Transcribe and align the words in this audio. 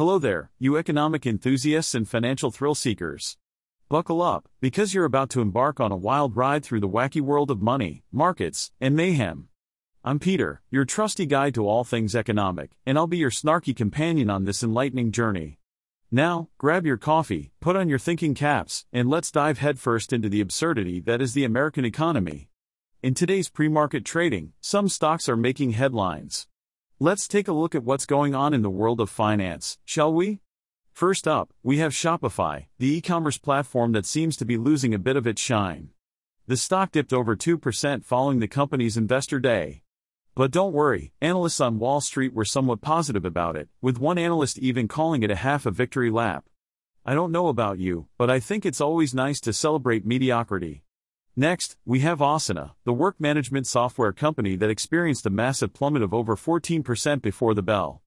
Hello 0.00 0.18
there, 0.18 0.50
you 0.58 0.78
economic 0.78 1.26
enthusiasts 1.26 1.94
and 1.94 2.08
financial 2.08 2.50
thrill 2.50 2.74
seekers. 2.74 3.36
Buckle 3.90 4.22
up, 4.22 4.48
because 4.58 4.94
you're 4.94 5.04
about 5.04 5.28
to 5.28 5.42
embark 5.42 5.78
on 5.78 5.92
a 5.92 6.04
wild 6.08 6.36
ride 6.36 6.64
through 6.64 6.80
the 6.80 6.88
wacky 6.88 7.20
world 7.20 7.50
of 7.50 7.60
money, 7.60 8.02
markets, 8.10 8.72
and 8.80 8.96
mayhem. 8.96 9.50
I'm 10.02 10.18
Peter, 10.18 10.62
your 10.70 10.86
trusty 10.86 11.26
guide 11.26 11.52
to 11.56 11.68
all 11.68 11.84
things 11.84 12.16
economic, 12.16 12.70
and 12.86 12.96
I'll 12.96 13.06
be 13.06 13.18
your 13.18 13.28
snarky 13.28 13.76
companion 13.76 14.30
on 14.30 14.46
this 14.46 14.62
enlightening 14.62 15.12
journey. 15.12 15.58
Now, 16.10 16.48
grab 16.56 16.86
your 16.86 16.96
coffee, 16.96 17.52
put 17.60 17.76
on 17.76 17.90
your 17.90 17.98
thinking 17.98 18.32
caps, 18.32 18.86
and 18.94 19.10
let's 19.10 19.30
dive 19.30 19.58
headfirst 19.58 20.14
into 20.14 20.30
the 20.30 20.40
absurdity 20.40 21.00
that 21.00 21.20
is 21.20 21.34
the 21.34 21.44
American 21.44 21.84
economy. 21.84 22.48
In 23.02 23.12
today's 23.12 23.50
pre 23.50 23.68
market 23.68 24.06
trading, 24.06 24.54
some 24.62 24.88
stocks 24.88 25.28
are 25.28 25.36
making 25.36 25.72
headlines. 25.72 26.46
Let's 27.02 27.26
take 27.26 27.48
a 27.48 27.52
look 27.54 27.74
at 27.74 27.82
what's 27.82 28.04
going 28.04 28.34
on 28.34 28.52
in 28.52 28.60
the 28.60 28.68
world 28.68 29.00
of 29.00 29.08
finance, 29.08 29.78
shall 29.86 30.12
we? 30.12 30.40
First 30.92 31.26
up, 31.26 31.50
we 31.62 31.78
have 31.78 31.92
Shopify, 31.92 32.66
the 32.78 32.96
e 32.96 33.00
commerce 33.00 33.38
platform 33.38 33.92
that 33.92 34.04
seems 34.04 34.36
to 34.36 34.44
be 34.44 34.58
losing 34.58 34.92
a 34.92 34.98
bit 34.98 35.16
of 35.16 35.26
its 35.26 35.40
shine. 35.40 35.88
The 36.46 36.58
stock 36.58 36.92
dipped 36.92 37.14
over 37.14 37.34
2% 37.34 38.04
following 38.04 38.38
the 38.38 38.48
company's 38.48 38.98
investor 38.98 39.40
day. 39.40 39.80
But 40.34 40.50
don't 40.50 40.74
worry, 40.74 41.14
analysts 41.22 41.58
on 41.58 41.78
Wall 41.78 42.02
Street 42.02 42.34
were 42.34 42.44
somewhat 42.44 42.82
positive 42.82 43.24
about 43.24 43.56
it, 43.56 43.70
with 43.80 43.98
one 43.98 44.18
analyst 44.18 44.58
even 44.58 44.86
calling 44.86 45.22
it 45.22 45.30
a 45.30 45.36
half 45.36 45.64
a 45.64 45.70
victory 45.70 46.10
lap. 46.10 46.44
I 47.06 47.14
don't 47.14 47.32
know 47.32 47.48
about 47.48 47.78
you, 47.78 48.08
but 48.18 48.28
I 48.28 48.40
think 48.40 48.66
it's 48.66 48.78
always 48.78 49.14
nice 49.14 49.40
to 49.40 49.54
celebrate 49.54 50.04
mediocrity. 50.04 50.84
Next, 51.40 51.78
we 51.86 52.00
have 52.00 52.18
Asana, 52.18 52.72
the 52.84 52.92
work 52.92 53.18
management 53.18 53.66
software 53.66 54.12
company 54.12 54.56
that 54.56 54.68
experienced 54.68 55.24
a 55.24 55.30
massive 55.30 55.72
plummet 55.72 56.02
of 56.02 56.12
over 56.12 56.36
14% 56.36 57.22
before 57.22 57.54
the 57.54 57.62
bell. 57.62 58.02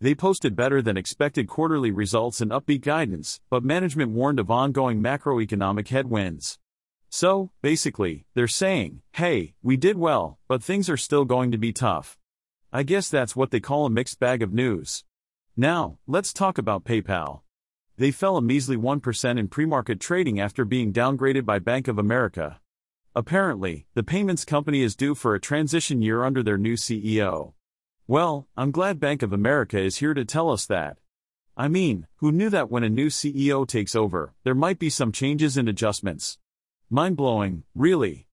They 0.00 0.14
posted 0.14 0.54
better 0.54 0.80
than 0.80 0.96
expected 0.96 1.48
quarterly 1.48 1.90
results 1.90 2.40
and 2.40 2.52
upbeat 2.52 2.82
guidance, 2.82 3.40
but 3.50 3.64
management 3.64 4.12
warned 4.12 4.38
of 4.38 4.52
ongoing 4.52 5.02
macroeconomic 5.02 5.88
headwinds. 5.88 6.60
So, 7.08 7.50
basically, 7.60 8.24
they're 8.34 8.46
saying, 8.46 9.02
hey, 9.14 9.54
we 9.64 9.76
did 9.76 9.98
well, 9.98 10.38
but 10.46 10.62
things 10.62 10.88
are 10.88 10.96
still 10.96 11.24
going 11.24 11.50
to 11.50 11.58
be 11.58 11.72
tough. 11.72 12.16
I 12.72 12.84
guess 12.84 13.08
that's 13.08 13.34
what 13.34 13.50
they 13.50 13.58
call 13.58 13.86
a 13.86 13.90
mixed 13.90 14.20
bag 14.20 14.44
of 14.44 14.54
news. 14.54 15.02
Now, 15.56 15.98
let's 16.06 16.32
talk 16.32 16.56
about 16.56 16.84
PayPal. 16.84 17.40
They 17.96 18.12
fell 18.12 18.36
a 18.36 18.40
measly 18.40 18.76
1% 18.76 19.40
in 19.40 19.48
pre 19.48 19.66
market 19.66 19.98
trading 19.98 20.38
after 20.38 20.64
being 20.64 20.92
downgraded 20.92 21.44
by 21.44 21.58
Bank 21.58 21.88
of 21.88 21.98
America. 21.98 22.60
Apparently, 23.16 23.86
the 23.94 24.02
payments 24.02 24.44
company 24.44 24.82
is 24.82 24.94
due 24.94 25.14
for 25.14 25.34
a 25.34 25.40
transition 25.40 26.02
year 26.02 26.22
under 26.22 26.42
their 26.42 26.58
new 26.58 26.74
CEO. 26.74 27.54
Well, 28.06 28.46
I'm 28.58 28.70
glad 28.70 29.00
Bank 29.00 29.22
of 29.22 29.32
America 29.32 29.80
is 29.80 29.96
here 29.96 30.12
to 30.12 30.26
tell 30.26 30.50
us 30.50 30.66
that. 30.66 30.98
I 31.56 31.68
mean, 31.68 32.08
who 32.16 32.30
knew 32.30 32.50
that 32.50 32.70
when 32.70 32.84
a 32.84 32.90
new 32.90 33.06
CEO 33.06 33.66
takes 33.66 33.96
over, 33.96 34.34
there 34.44 34.54
might 34.54 34.78
be 34.78 34.90
some 34.90 35.12
changes 35.12 35.56
and 35.56 35.66
adjustments? 35.66 36.36
Mind 36.90 37.16
blowing, 37.16 37.62
really. 37.74 38.26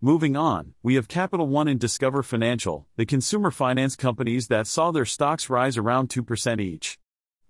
Moving 0.00 0.36
on, 0.36 0.74
we 0.84 0.94
have 0.94 1.08
Capital 1.08 1.48
One 1.48 1.66
and 1.66 1.80
Discover 1.80 2.22
Financial, 2.22 2.86
the 2.94 3.06
consumer 3.06 3.50
finance 3.50 3.96
companies 3.96 4.46
that 4.46 4.68
saw 4.68 4.92
their 4.92 5.04
stocks 5.04 5.50
rise 5.50 5.76
around 5.76 6.10
2% 6.10 6.60
each. 6.60 6.96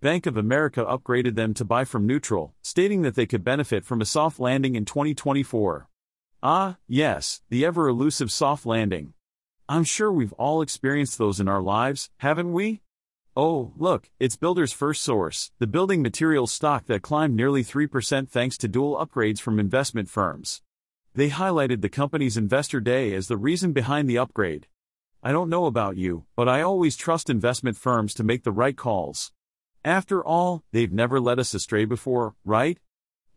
Bank 0.01 0.25
of 0.25 0.39
America 0.39 0.87
upgraded 0.87 1.35
them 1.35 1.53
to 1.53 1.67
buy 1.67 1.85
from 1.85 2.07
neutral, 2.07 2.55
stating 2.63 3.03
that 3.03 3.15
they 3.15 3.27
could 3.27 3.45
benefit 3.45 3.85
from 3.85 4.01
a 4.01 4.07
soft 4.07 4.41
landing 4.41 4.75
in 4.75 4.87
2024. 4.87 5.87
Ah, 6.41 6.77
yes, 6.87 7.43
the 7.49 7.65
ever 7.65 7.89
elusive 7.89 8.31
soft 8.31 8.65
landing. 8.65 9.13
I'm 9.69 9.83
sure 9.83 10.13
we've 10.13 10.33
all 10.35 10.63
experienced 10.63 11.19
those 11.19 11.41
in 11.41 11.49
our 11.49 11.61
lives, 11.61 12.11
haven't 12.19 12.53
we? 12.53 12.81
Oh, 13.35 13.73
look, 13.77 14.09
it's 14.21 14.37
Builders 14.37 14.73
FirstSource, 14.73 15.51
the 15.59 15.67
building 15.67 16.01
materials 16.01 16.53
stock 16.53 16.87
that 16.87 17.03
climbed 17.03 17.35
nearly 17.35 17.65
3% 17.65 18.29
thanks 18.29 18.57
to 18.59 18.69
dual 18.69 19.05
upgrades 19.05 19.41
from 19.41 19.59
investment 19.59 20.09
firms. 20.09 20.63
They 21.13 21.29
highlighted 21.29 21.81
the 21.81 21.89
company's 21.89 22.37
investor 22.37 22.81
day 22.81 23.15
as 23.15 23.27
the 23.27 23.37
reason 23.37 23.73
behind 23.73 24.09
the 24.09 24.19
upgrade. 24.19 24.69
I 25.25 25.33
don't 25.33 25.51
know 25.51 25.67
about 25.67 25.97
you, 25.97 26.27
but 26.37 26.49
I 26.49 26.63
always 26.63 26.97
trust 26.97 27.29
investment 27.29 27.77
firms 27.77 28.15
to 28.15 28.23
make 28.23 28.45
the 28.45 28.53
right 28.53 28.77
calls. 28.77 29.33
After 29.85 30.25
all, 30.25 30.63
they've 30.71 30.93
never 30.93 31.19
led 31.19 31.41
us 31.41 31.53
astray 31.53 31.85
before, 31.85 32.37
right? 32.45 32.79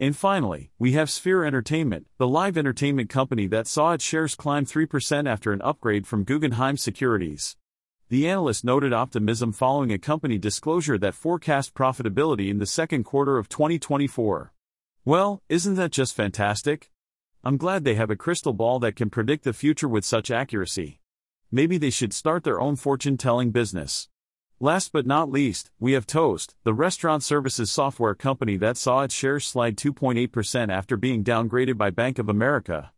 And 0.01 0.17
finally, 0.17 0.71
we 0.79 0.93
have 0.93 1.11
Sphere 1.11 1.45
Entertainment, 1.45 2.07
the 2.17 2.27
live 2.27 2.57
entertainment 2.57 3.07
company 3.07 3.45
that 3.45 3.67
saw 3.67 3.93
its 3.93 4.03
shares 4.03 4.33
climb 4.33 4.65
3% 4.65 5.29
after 5.29 5.53
an 5.53 5.61
upgrade 5.61 6.07
from 6.07 6.23
Guggenheim 6.23 6.75
Securities. 6.75 7.55
The 8.09 8.27
analyst 8.27 8.65
noted 8.65 8.93
optimism 8.93 9.51
following 9.51 9.93
a 9.93 9.99
company 9.99 10.39
disclosure 10.39 10.97
that 10.97 11.13
forecast 11.13 11.75
profitability 11.75 12.49
in 12.49 12.57
the 12.57 12.65
second 12.65 13.03
quarter 13.03 13.37
of 13.37 13.47
2024. 13.47 14.51
Well, 15.05 15.43
isn't 15.49 15.75
that 15.75 15.91
just 15.91 16.15
fantastic? 16.15 16.89
I'm 17.43 17.57
glad 17.57 17.83
they 17.83 17.93
have 17.93 18.09
a 18.09 18.15
crystal 18.15 18.53
ball 18.53 18.79
that 18.79 18.95
can 18.95 19.11
predict 19.11 19.43
the 19.43 19.53
future 19.53 19.87
with 19.87 20.03
such 20.03 20.31
accuracy. 20.31 20.99
Maybe 21.51 21.77
they 21.77 21.91
should 21.91 22.11
start 22.11 22.43
their 22.43 22.59
own 22.59 22.75
fortune 22.75 23.17
telling 23.17 23.51
business. 23.51 24.09
Last 24.63 24.91
but 24.91 25.07
not 25.07 25.31
least, 25.31 25.71
we 25.79 25.93
have 25.93 26.05
Toast, 26.05 26.53
the 26.65 26.73
restaurant 26.75 27.23
services 27.23 27.71
software 27.71 28.13
company 28.13 28.57
that 28.57 28.77
saw 28.77 29.01
its 29.01 29.15
shares 29.15 29.47
slide 29.47 29.75
2.8% 29.75 30.71
after 30.71 30.95
being 30.95 31.23
downgraded 31.23 31.79
by 31.79 31.89
Bank 31.89 32.19
of 32.19 32.29
America. 32.29 32.91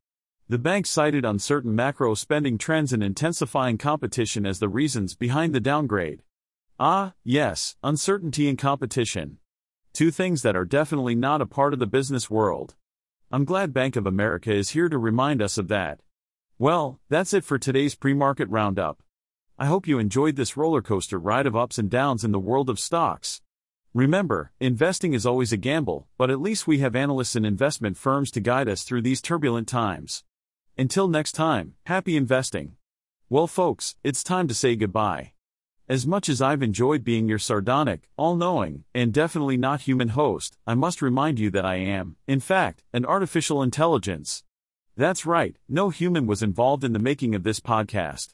The 0.50 0.58
bank 0.58 0.86
cited 0.86 1.24
uncertain 1.24 1.74
macro 1.74 2.16
spending 2.16 2.58
trends 2.58 2.92
and 2.92 3.02
intensifying 3.02 3.78
competition 3.78 4.46
as 4.46 4.60
the 4.60 4.68
reasons 4.68 5.16
behind 5.16 5.56
the 5.56 5.62
downgrade. 5.62 6.22
Ah, 6.82 7.14
yes, 7.24 7.78
uncertainty 7.82 8.50
and 8.50 8.58
competition. 8.58 9.38
Two 9.94 10.12
things 10.12 10.42
that 10.42 10.58
are 10.58 10.66
definitely 10.66 11.16
not 11.16 11.42
a 11.42 11.46
part 11.46 11.72
of 11.72 11.80
the 11.80 11.88
business 11.88 12.30
world. 12.30 12.76
I'm 13.32 13.46
glad 13.46 13.74
Bank 13.74 13.96
of 13.96 14.06
America 14.06 14.52
is 14.52 14.72
here 14.72 14.90
to 14.90 14.98
remind 14.98 15.42
us 15.42 15.58
of 15.58 15.70
that. 15.70 16.02
Well, 16.60 17.00
that's 17.08 17.34
it 17.34 17.46
for 17.46 17.58
today's 17.58 17.96
pre 17.96 18.14
market 18.14 18.50
roundup. 18.50 19.02
I 19.60 19.68
hope 19.68 19.88
you 19.88 20.00
enjoyed 20.00 20.36
this 20.36 20.58
roller 20.58 20.82
coaster 20.82 21.20
ride 21.20 21.46
of 21.46 21.56
ups 21.56 21.78
and 21.78 21.88
downs 21.88 22.24
in 22.24 22.32
the 22.32 22.40
world 22.40 22.72
of 22.72 22.80
stocks. 22.80 23.40
Remember, 23.94 24.52
investing 24.60 25.14
is 25.14 25.28
always 25.28 25.54
a 25.54 25.58
gamble, 25.58 26.08
but 26.18 26.32
at 26.32 26.42
least 26.42 26.66
we 26.66 26.80
have 26.80 26.96
analysts 26.96 27.36
and 27.36 27.46
investment 27.46 27.96
firms 27.96 28.32
to 28.32 28.40
guide 28.40 28.68
us 28.68 28.82
through 28.82 29.04
these 29.04 29.22
turbulent 29.22 29.68
times. 29.68 30.24
Until 30.76 31.08
next 31.08 31.34
time, 31.34 31.76
happy 31.86 32.18
investing. 32.18 32.78
Well, 33.30 33.46
folks, 33.46 33.96
it's 34.04 34.24
time 34.24 34.48
to 34.48 34.56
say 34.56 34.76
goodbye. 34.76 35.34
As 35.88 36.08
much 36.08 36.30
as 36.30 36.42
I've 36.42 36.64
enjoyed 36.64 37.04
being 37.04 37.30
your 37.30 37.38
sardonic, 37.38 38.10
all 38.18 38.36
knowing, 38.36 38.86
and 38.96 39.14
definitely 39.14 39.58
not 39.58 39.82
human 39.82 40.10
host, 40.10 40.58
I 40.66 40.74
must 40.74 41.00
remind 41.00 41.38
you 41.38 41.52
that 41.52 41.66
I 41.66 41.76
am, 41.76 42.16
in 42.28 42.40
fact, 42.40 42.84
an 42.92 43.06
artificial 43.06 43.62
intelligence. 43.62 44.44
That's 44.98 45.28
right, 45.28 45.56
no 45.70 45.92
human 45.92 46.26
was 46.26 46.42
involved 46.42 46.84
in 46.84 46.94
the 46.94 47.00
making 47.00 47.36
of 47.36 47.44
this 47.44 47.60
podcast. 47.60 48.34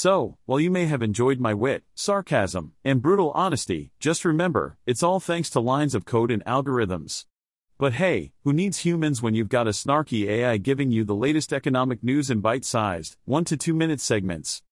So, 0.00 0.38
while 0.46 0.60
you 0.60 0.70
may 0.70 0.86
have 0.86 1.02
enjoyed 1.02 1.40
my 1.40 1.54
wit, 1.54 1.82
sarcasm, 1.96 2.70
and 2.84 3.02
brutal 3.02 3.32
honesty, 3.32 3.90
just 3.98 4.24
remember, 4.24 4.78
it's 4.86 5.02
all 5.02 5.18
thanks 5.18 5.50
to 5.50 5.58
lines 5.58 5.92
of 5.92 6.04
code 6.04 6.30
and 6.30 6.44
algorithms. 6.44 7.24
But 7.78 7.94
hey, 7.94 8.30
who 8.44 8.52
needs 8.52 8.84
humans 8.86 9.22
when 9.22 9.34
you've 9.34 9.48
got 9.48 9.66
a 9.66 9.70
snarky 9.70 10.28
AI 10.28 10.58
giving 10.58 10.92
you 10.92 11.02
the 11.02 11.16
latest 11.16 11.52
economic 11.52 12.04
news 12.04 12.30
in 12.30 12.38
bite 12.38 12.64
sized, 12.64 13.16
1 13.24 13.44
to 13.46 13.56
2 13.56 13.74
minute 13.74 14.00
segments? 14.00 14.62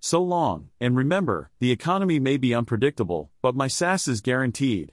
So 0.00 0.22
long, 0.22 0.68
and 0.78 0.94
remember, 0.94 1.50
the 1.60 1.72
economy 1.72 2.20
may 2.20 2.36
be 2.36 2.54
unpredictable, 2.54 3.30
but 3.40 3.56
my 3.56 3.68
sass 3.68 4.06
is 4.06 4.20
guaranteed. 4.20 4.92